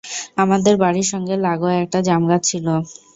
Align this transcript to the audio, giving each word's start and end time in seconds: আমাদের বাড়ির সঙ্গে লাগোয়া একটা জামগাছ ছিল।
আমাদের 0.37 0.75
বাড়ির 0.77 1.07
সঙ্গে 1.11 1.35
লাগোয়া 1.45 1.75
একটা 1.83 1.99
জামগাছ 2.07 2.41
ছিল। 2.49 2.67